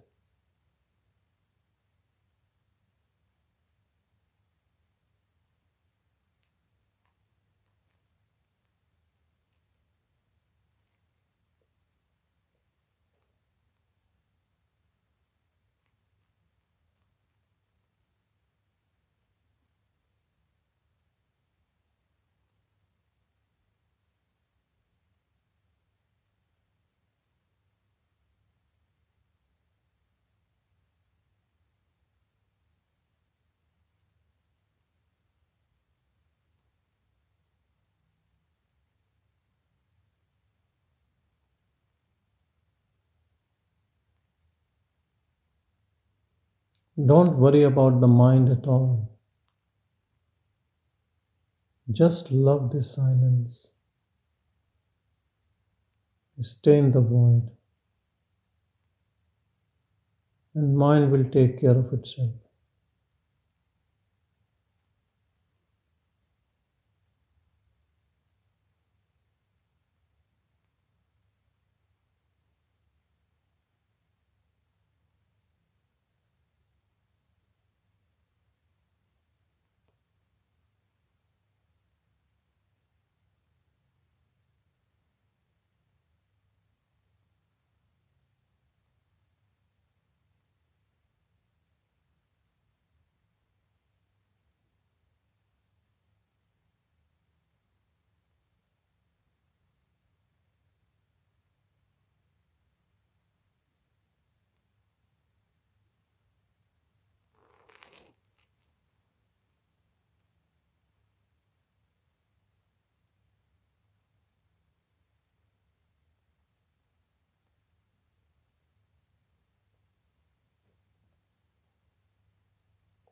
Don't 47.06 47.38
worry 47.38 47.62
about 47.62 48.00
the 48.00 48.08
mind 48.08 48.48
at 48.48 48.66
all. 48.66 49.16
Just 51.90 52.30
love 52.30 52.70
this 52.70 52.94
silence. 52.94 53.72
Stay 56.40 56.78
in 56.78 56.92
the 56.92 57.00
void, 57.00 57.50
and 60.54 60.76
mind 60.76 61.12
will 61.12 61.24
take 61.24 61.60
care 61.60 61.76
of 61.76 61.92
itself. 61.92 62.43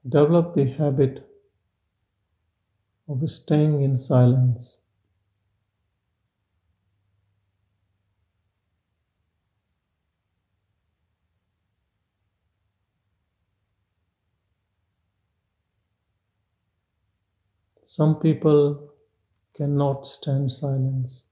Develop 0.09 0.55
the 0.55 0.67
habit 0.67 1.29
of 3.07 3.31
staying 3.31 3.81
in 3.81 3.97
silence. 3.97 4.83
Some 17.85 18.19
people 18.19 18.93
cannot 19.55 20.07
stand 20.07 20.51
silence. 20.51 21.29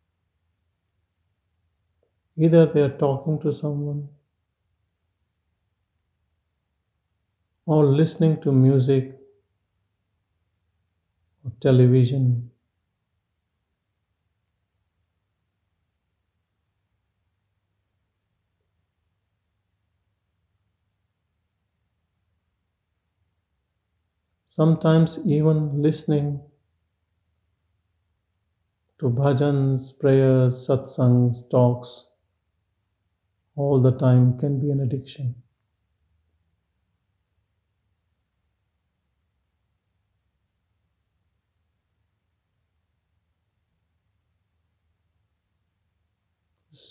Either 2.37 2.67
they 2.67 2.83
are 2.83 2.99
talking 2.99 3.39
to 3.39 3.53
someone 3.53 4.09
or 7.71 7.87
listening 7.87 8.39
to 8.43 8.53
music 8.53 9.19
or 11.45 11.53
television. 11.61 12.51
Sometimes 24.45 25.27
even 25.27 25.81
listening 25.81 26.43
to 29.01 29.11
bhajans, 29.11 29.99
prayers, 29.99 30.65
satsangs, 30.69 31.43
talks 31.51 32.13
all 33.55 33.81
the 33.81 33.93
time 33.97 34.37
can 34.37 34.59
be 34.59 34.73
an 34.73 34.81
addiction. 34.81 35.37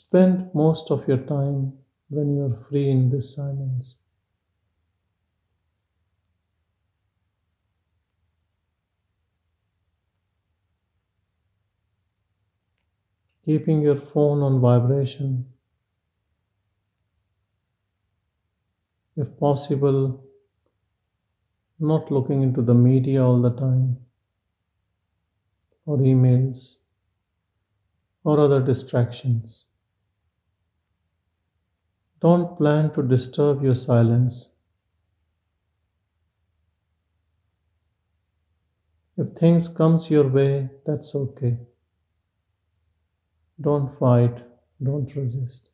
Spend 0.09 0.49
most 0.55 0.89
of 0.89 1.07
your 1.07 1.19
time 1.19 1.71
when 2.09 2.35
you 2.35 2.45
are 2.45 2.59
free 2.61 2.89
in 2.89 3.11
this 3.11 3.35
silence. 3.35 3.99
Keeping 13.45 13.83
your 13.83 13.97
phone 13.97 14.41
on 14.41 14.59
vibration, 14.59 15.45
if 19.15 19.37
possible, 19.37 20.23
not 21.79 22.09
looking 22.09 22.41
into 22.41 22.63
the 22.63 22.73
media 22.73 23.23
all 23.23 23.39
the 23.39 23.55
time 23.55 23.97
or 25.85 25.99
emails 25.99 26.79
or 28.23 28.39
other 28.39 28.59
distractions. 28.59 29.68
Don't 32.21 32.57
plan 32.57 32.91
to 32.93 33.01
disturb 33.01 33.63
your 33.63 33.75
silence. 33.75 34.53
If 39.17 39.33
things 39.33 39.67
comes 39.67 40.09
your 40.09 40.27
way, 40.27 40.71
that's 40.83 41.13
okay. 41.13 41.59
Don't 43.61 43.95
fight, 43.99 44.43
don't 44.81 45.15
resist. 45.15 45.68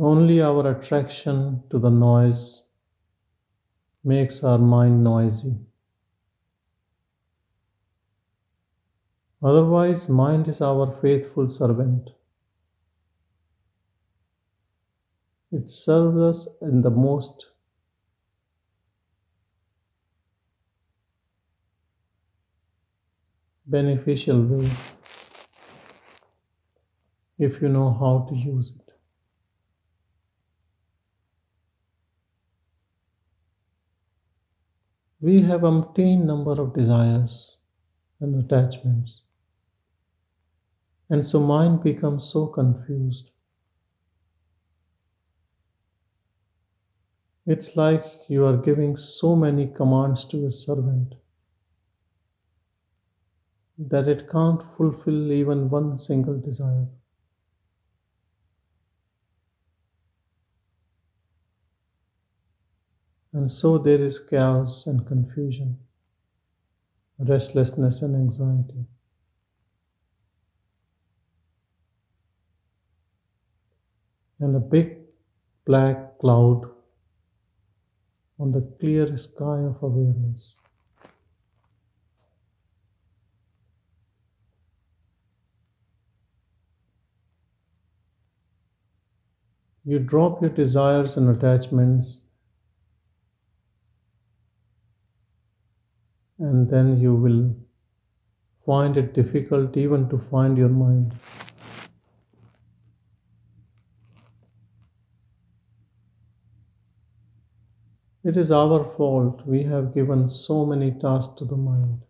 Only 0.00 0.40
our 0.40 0.70
attraction 0.70 1.64
to 1.70 1.78
the 1.80 1.90
noise 1.90 2.66
makes 4.04 4.44
our 4.44 4.58
mind 4.58 5.02
noisy. 5.02 5.56
Otherwise, 9.42 10.08
mind 10.08 10.46
is 10.46 10.60
our 10.60 10.96
faithful 11.02 11.48
servant. 11.48 12.10
It 15.50 15.68
serves 15.68 16.18
us 16.18 16.48
in 16.60 16.82
the 16.82 16.90
most 16.90 17.50
beneficial 23.66 24.42
way 24.42 24.70
if 27.38 27.60
you 27.60 27.68
know 27.68 27.92
how 27.92 28.26
to 28.28 28.36
use 28.36 28.76
it. 28.76 28.87
We 35.20 35.42
have 35.42 35.60
umpteen 35.60 36.24
number 36.24 36.60
of 36.60 36.74
desires 36.74 37.58
and 38.20 38.34
attachments, 38.34 39.24
and 41.10 41.26
so 41.26 41.40
mind 41.40 41.82
becomes 41.82 42.24
so 42.24 42.46
confused. 42.46 43.30
It's 47.46 47.74
like 47.74 48.04
you 48.28 48.44
are 48.44 48.56
giving 48.56 48.96
so 48.96 49.34
many 49.34 49.66
commands 49.66 50.24
to 50.26 50.46
a 50.46 50.52
servant 50.52 51.16
that 53.78 54.06
it 54.06 54.28
can't 54.28 54.62
fulfill 54.76 55.32
even 55.32 55.70
one 55.70 55.96
single 55.96 56.38
desire. 56.38 56.86
And 63.38 63.48
so 63.48 63.78
there 63.78 64.02
is 64.02 64.18
chaos 64.18 64.84
and 64.88 65.06
confusion, 65.06 65.78
restlessness 67.20 68.02
and 68.02 68.16
anxiety. 68.16 68.84
And 74.40 74.56
a 74.56 74.58
big 74.58 74.98
black 75.64 76.18
cloud 76.18 76.68
on 78.40 78.50
the 78.50 78.62
clear 78.80 79.16
sky 79.16 79.60
of 79.60 79.80
awareness. 79.84 80.56
You 89.84 90.00
drop 90.00 90.42
your 90.42 90.50
desires 90.50 91.16
and 91.16 91.28
attachments, 91.28 92.24
and 96.48 96.70
then 96.70 96.96
you 96.96 97.14
will 97.14 97.54
find 98.64 98.96
it 98.96 99.12
difficult 99.12 99.76
even 99.76 100.08
to 100.08 100.18
find 100.30 100.56
your 100.56 100.70
mind. 100.70 101.14
It 108.24 108.36
is 108.36 108.50
our 108.50 108.82
fault. 108.96 109.46
We 109.46 109.62
have 109.64 109.92
given 109.94 110.26
so 110.28 110.64
many 110.64 110.90
tasks 110.90 111.34
to 111.36 111.44
the 111.44 111.56
mind. 111.56 112.02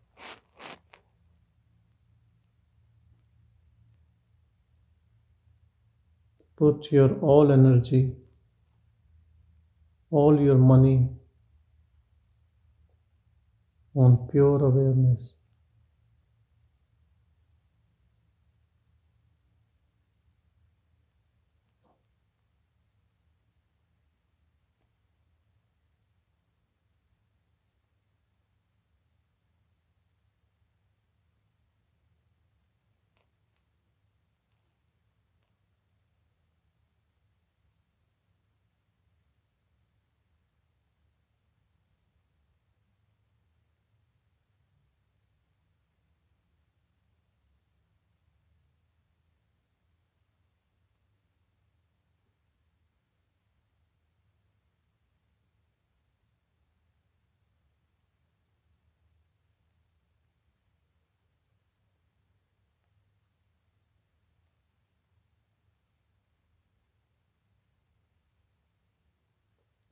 Put 6.57 6.91
your 6.93 7.13
all 7.21 7.53
energy, 7.53 8.17
all 10.11 10.41
your 10.41 10.59
money 10.59 11.09
on 13.95 14.29
pure 14.29 14.65
awareness. 14.65 15.38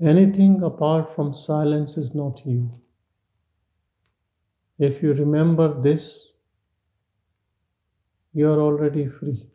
Anything 0.07 0.62
apart 0.62 1.16
from 1.16 1.34
silence 1.34 1.96
is 1.96 2.14
not 2.14 2.46
you. 2.46 2.70
If 4.78 5.02
you 5.02 5.12
remember 5.12 5.80
this, 5.80 6.36
you 8.32 8.48
are 8.48 8.61
already 8.61 9.09
free. 9.09 9.48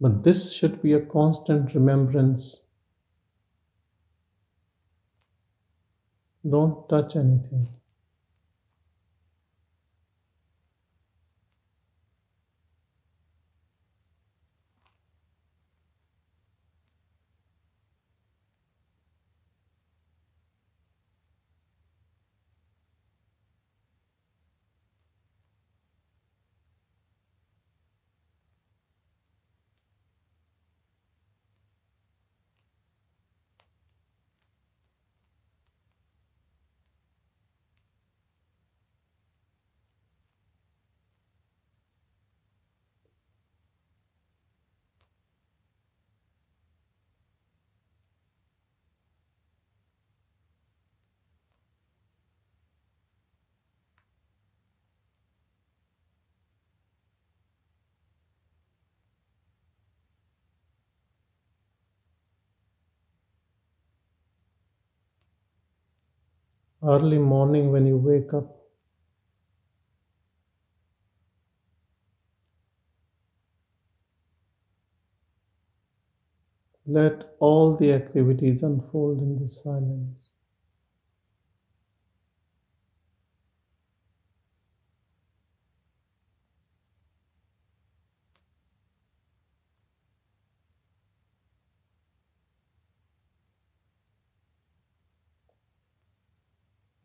But 0.00 0.22
this 0.22 0.52
should 0.52 0.80
be 0.82 0.92
a 0.92 1.00
constant 1.00 1.74
remembrance. 1.74 2.62
Don't 6.48 6.88
touch 6.88 7.16
anything. 7.16 7.68
Early 66.86 67.18
morning 67.18 67.72
when 67.72 67.86
you 67.86 67.96
wake 67.98 68.32
up. 68.32 68.56
Let 76.86 77.36
all 77.38 77.74
the 77.76 77.92
activities 77.92 78.62
unfold 78.62 79.18
in 79.20 79.38
this 79.38 79.62
silence. 79.62 80.32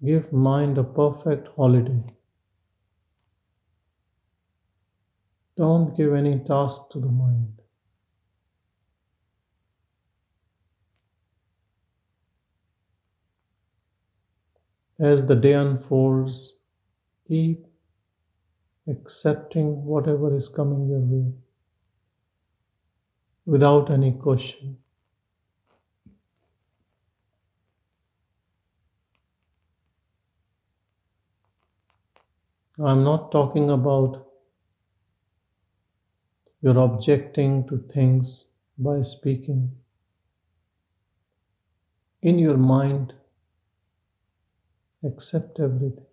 Give 0.03 0.33
mind 0.33 0.77
a 0.79 0.83
perfect 0.83 1.49
holiday. 1.55 2.03
Don't 5.55 5.95
give 5.95 6.13
any 6.13 6.39
task 6.39 6.89
to 6.91 6.99
the 6.99 7.07
mind. 7.07 7.61
As 14.99 15.27
the 15.27 15.35
day 15.35 15.53
unfolds, 15.53 16.57
keep 17.27 17.65
accepting 18.87 19.85
whatever 19.85 20.35
is 20.35 20.47
coming 20.47 20.87
your 20.87 20.99
way 20.99 21.33
without 23.45 23.91
any 23.91 24.11
question. 24.11 24.80
I'm 32.83 33.03
not 33.03 33.31
talking 33.31 33.69
about 33.69 34.27
you're 36.61 36.79
objecting 36.79 37.67
to 37.67 37.77
things 37.77 38.47
by 38.77 39.01
speaking. 39.01 39.71
In 42.21 42.39
your 42.39 42.57
mind, 42.57 43.13
accept 45.03 45.59
everything. 45.59 46.10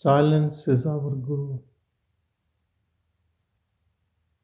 Silence 0.00 0.66
is 0.66 0.86
our 0.86 1.10
Guru. 1.10 1.58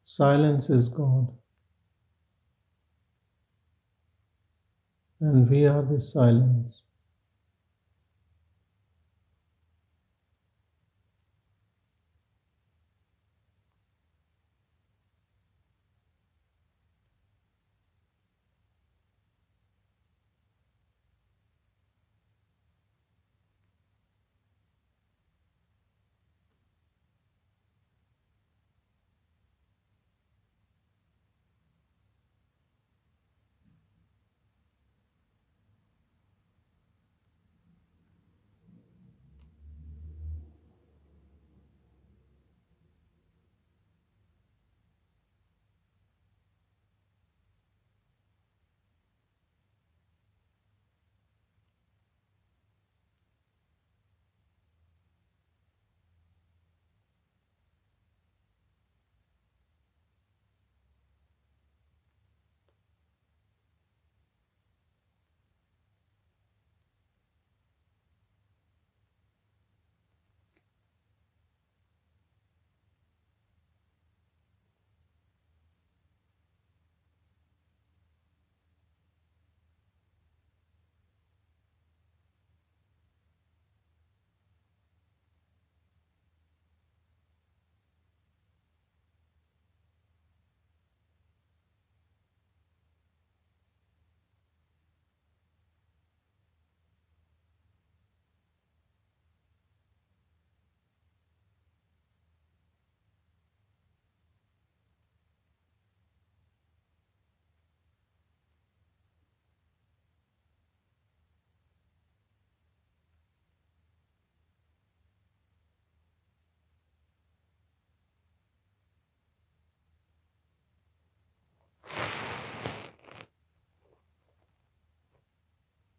Silence 0.05 0.69
is 0.69 0.91
God. 0.91 1.33
And 5.21 5.49
we 5.49 5.65
are 5.65 5.81
the 5.81 5.99
silence. 5.99 6.86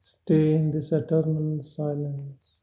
Stay 0.07 0.55
in 0.55 0.71
this 0.71 0.93
eternal 0.93 1.61
silence. 1.61 2.61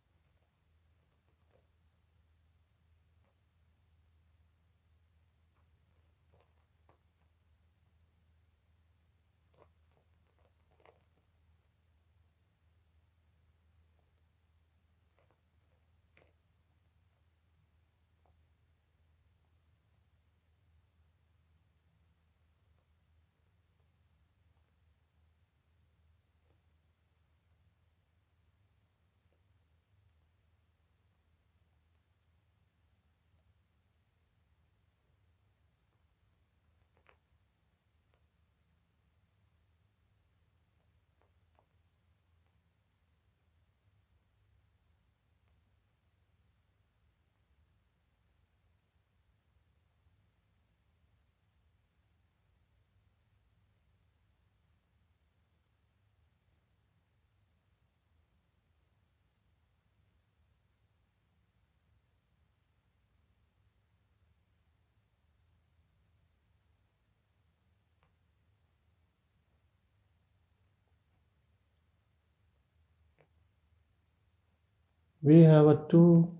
We 75.24 75.40
have 75.44 75.68
a 75.68 75.82
two 75.88 76.36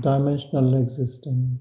dimensional 0.00 0.80
existence. 0.82 1.60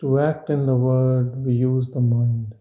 To 0.00 0.18
act 0.18 0.50
in 0.50 0.66
the 0.66 0.74
world, 0.74 1.46
we 1.46 1.54
use 1.54 1.90
the 1.90 2.00
mind. 2.00 2.56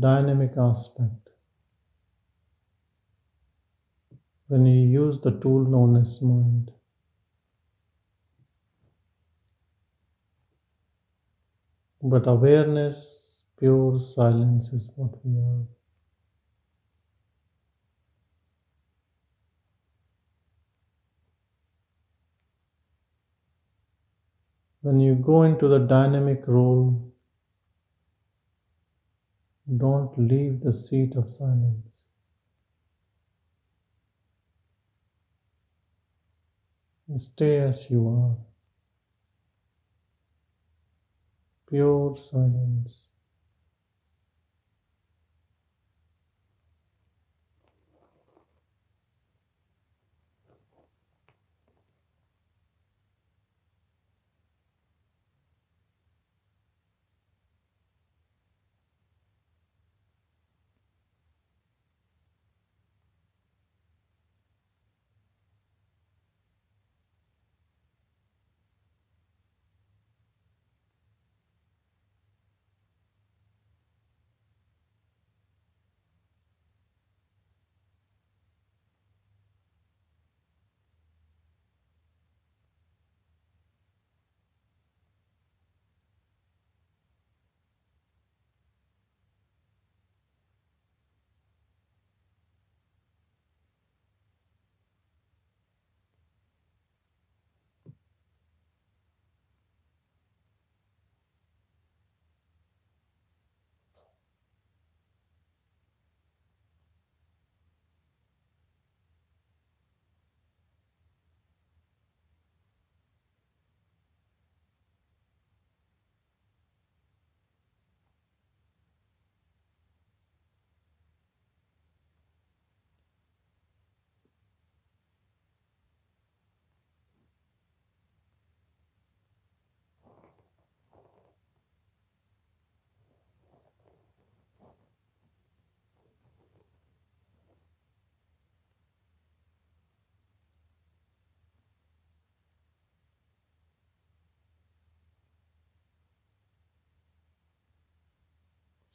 Dynamic 0.00 0.52
aspect. 0.58 1.30
When 4.48 4.66
you 4.66 4.86
use 4.86 5.22
the 5.22 5.30
tool 5.30 5.64
known 5.64 5.96
as 5.96 6.20
mind. 6.20 6.72
But 12.02 12.26
awareness, 12.26 13.25
pure 13.58 13.98
silence 13.98 14.72
is 14.72 14.90
what 14.96 15.12
we 15.24 15.38
are. 15.40 15.66
When 24.82 25.00
you 25.00 25.14
go 25.16 25.42
into 25.42 25.68
the 25.68 25.78
dynamic 25.78 26.44
role, 26.46 27.12
don't 29.76 30.16
leave 30.16 30.60
the 30.60 30.72
seat 30.72 31.16
of 31.16 31.30
silence. 31.30 32.06
Stay 37.16 37.58
as 37.58 37.90
you 37.90 38.08
are. 38.08 38.36
Pure 41.68 42.16
silence. 42.16 43.08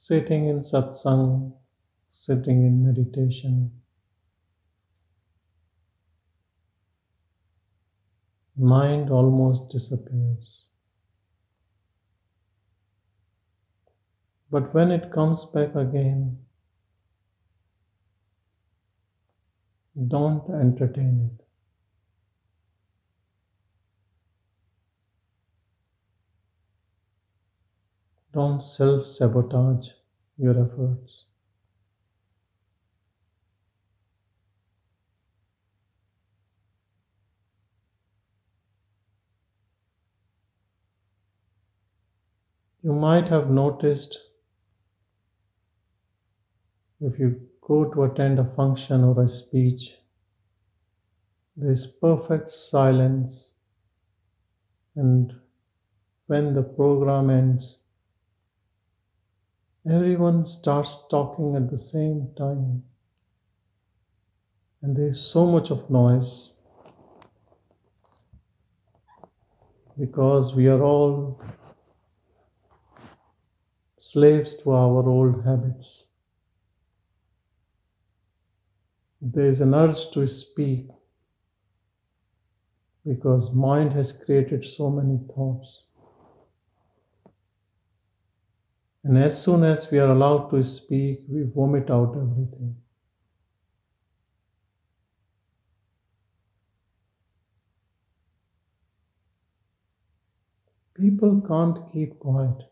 Sitting 0.02 0.48
in 0.48 0.62
satsang, 0.62 1.52
sitting 2.10 2.66
in 2.66 2.84
meditation, 2.84 3.70
mind 8.56 9.10
almost 9.10 9.70
disappears. 9.70 10.70
But 14.50 14.74
when 14.74 14.90
it 14.90 15.12
comes 15.12 15.44
back 15.44 15.76
again, 15.76 16.36
don't 20.08 20.50
entertain 20.50 21.30
it. 21.30 21.41
Don't 28.32 28.62
self 28.62 29.06
sabotage 29.06 29.90
your 30.38 30.58
efforts. 30.58 31.26
You 42.82 42.92
might 42.92 43.28
have 43.28 43.50
noticed 43.50 44.18
if 47.00 47.18
you 47.18 47.48
go 47.60 47.84
to 47.84 48.04
attend 48.04 48.38
a 48.38 48.44
function 48.44 49.04
or 49.04 49.22
a 49.22 49.28
speech, 49.28 49.98
there 51.56 51.70
is 51.70 51.86
perfect 51.86 52.50
silence, 52.50 53.54
and 54.96 55.34
when 56.26 56.54
the 56.54 56.62
program 56.62 57.28
ends, 57.28 57.81
Everyone 59.84 60.46
starts 60.46 61.08
talking 61.08 61.56
at 61.56 61.68
the 61.68 61.76
same 61.76 62.28
time, 62.36 62.84
and 64.80 64.96
there 64.96 65.08
is 65.08 65.20
so 65.20 65.44
much 65.44 65.70
of 65.70 65.90
noise 65.90 66.54
because 69.98 70.54
we 70.54 70.68
are 70.68 70.80
all 70.82 71.42
slaves 73.98 74.54
to 74.62 74.70
our 74.70 75.08
old 75.08 75.44
habits. 75.44 76.08
There 79.20 79.46
is 79.46 79.60
an 79.60 79.74
urge 79.74 80.10
to 80.12 80.28
speak 80.28 80.86
because 83.04 83.52
mind 83.52 83.92
has 83.94 84.12
created 84.12 84.64
so 84.64 84.90
many 84.90 85.18
thoughts. 85.34 85.86
And 89.04 89.18
as 89.18 89.42
soon 89.42 89.64
as 89.64 89.90
we 89.90 89.98
are 89.98 90.10
allowed 90.10 90.50
to 90.50 90.62
speak, 90.62 91.24
we 91.28 91.42
vomit 91.42 91.90
out 91.90 92.16
everything. 92.16 92.76
People 100.94 101.40
can't 101.48 101.78
keep 101.92 102.18
quiet. 102.20 102.62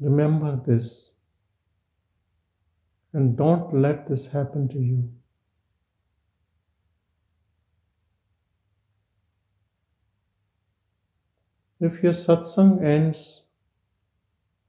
Remember 0.00 0.60
this 0.66 1.16
and 3.12 3.36
don't 3.36 3.72
let 3.72 4.06
this 4.08 4.26
happen 4.26 4.68
to 4.68 4.78
you. 4.78 5.10
If 11.86 12.00
your 12.00 12.12
satsang 12.12 12.80
ends 12.80 13.48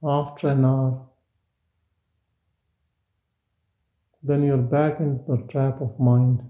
after 0.02 0.48
an 0.48 0.64
hour, 0.64 1.06
then 4.20 4.42
you're 4.42 4.56
back 4.56 4.98
into 4.98 5.22
the 5.28 5.46
trap 5.46 5.80
of 5.80 6.00
mind. 6.00 6.40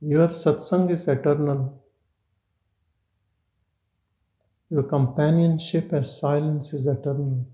Your 0.00 0.28
satsang 0.28 0.92
is 0.92 1.08
eternal. 1.08 1.82
Your 4.70 4.84
companionship 4.84 5.92
as 5.92 6.20
silence 6.20 6.72
is 6.72 6.86
eternal. 6.86 7.48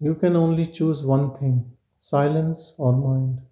You 0.00 0.16
can 0.16 0.34
only 0.34 0.66
choose 0.66 1.04
one 1.04 1.32
thing 1.36 1.76
silence 2.00 2.74
or 2.76 2.92
mind. 2.92 3.42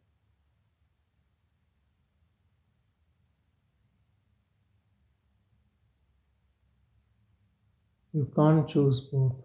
You 8.16 8.24
can't 8.34 8.66
choose 8.66 8.98
both. 9.00 9.36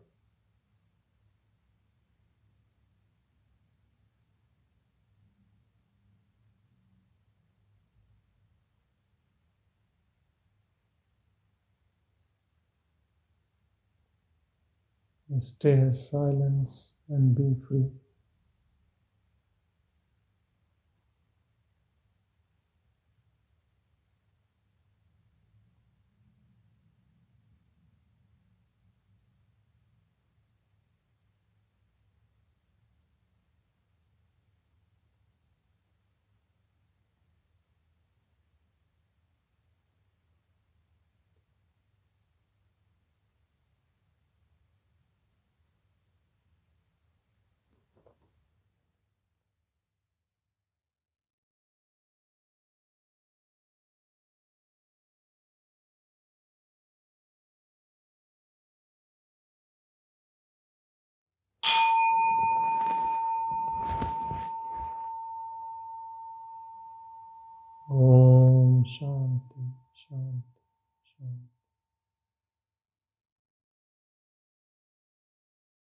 Stay 15.39 15.79
as 15.81 16.09
silence 16.09 17.01
and 17.09 17.35
be 17.35 17.55
free. 17.67 17.91